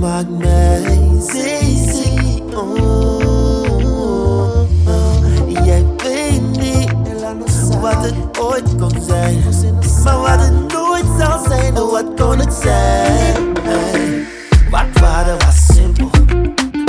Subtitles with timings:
[0.00, 0.54] Daisy.
[2.54, 3.18] Oh,
[4.86, 5.64] oh.
[5.64, 6.90] Jij weet niet
[7.80, 9.42] wat het ooit kon zijn.
[10.04, 13.52] Maar wat het nooit zal zijn, oh wat kon het zijn?
[14.70, 16.10] Wat waarde was simpel.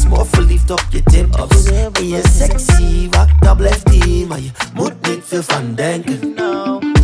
[0.00, 1.64] Smoor verliefd op je dimpels.
[1.64, 4.26] En je sexy, wat dat blijft die.
[4.26, 6.34] Maar je moet niet veel van denken.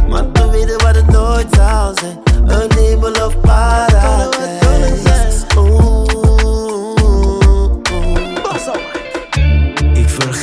[0.08, 0.82] Want we weten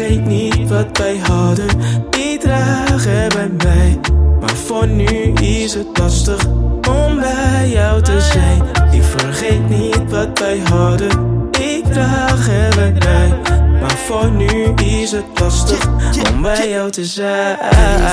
[0.03, 1.67] vergeet niet wat wij hadden,
[2.09, 3.99] die dragen bij mij.
[4.39, 6.45] Maar voor nu is het lastig
[6.89, 8.61] om bij jou te zijn.
[8.91, 11.09] Ik vergeet niet wat wij hadden,
[11.51, 13.39] die dragen bij mij.
[13.81, 15.87] Maar voor nu is het lastig
[16.33, 17.57] om bij jou te zijn.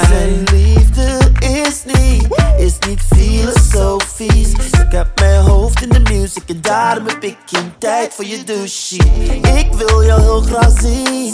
[0.09, 2.27] Zijn liefde is niet,
[2.59, 4.53] is niet filosofisch.
[4.53, 8.45] Ik heb mijn hoofd in de muziek en daarom heb ik geen tijd voor je
[8.45, 8.97] douche.
[9.59, 11.33] Ik wil jou heel graag zien,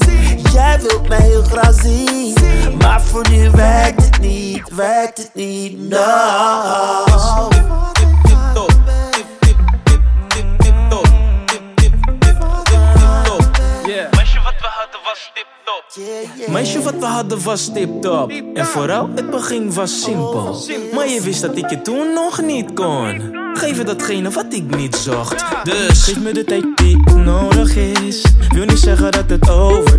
[0.57, 2.35] jij wilt mij heel graag zien.
[2.79, 5.99] Maar voor nu werkt het niet, werkt het niet, no.
[14.13, 15.85] Meisje, wat we hadden was tip-top.
[15.95, 16.49] Yeah, yeah.
[16.49, 18.31] Meisje, wat we hadden was tip-top.
[18.55, 20.57] En vooral, het begin was simpel.
[20.95, 23.35] Maar je wist dat ik je toen nog niet kon.
[23.55, 25.45] Geven datgene wat ik niet zocht.
[25.65, 28.25] Dus geef me de tijd die nodig is.
[28.49, 29.96] Wil niet zeggen dat het over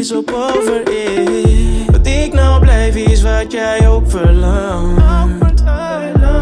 [0.00, 1.86] compromis op is.
[1.92, 5.64] Dat ik nou blijf is wat jij ook verlangt.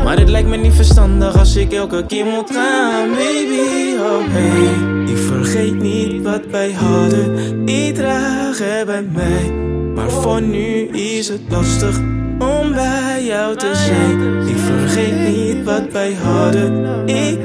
[0.05, 3.97] Maar het lijkt me niet verstandig als ik elke keer moet gaan, baby.
[4.01, 9.53] Oh hey, ik vergeet niet wat wij hadden, die dragen bij mij.
[9.95, 11.99] Maar voor nu is het lastig
[12.39, 14.49] om bij jou te zijn.
[14.49, 17.39] Ik vergeet niet wat wij hadden, die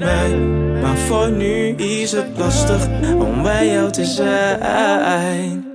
[0.00, 0.38] mij.
[0.82, 2.86] Maar voor nu is het lastig
[3.18, 5.73] om bij jou te zijn.